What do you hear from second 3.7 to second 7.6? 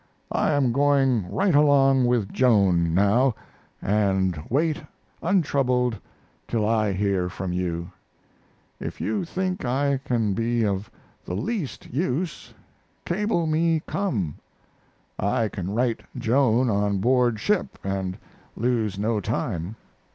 and wait untroubled till I hear from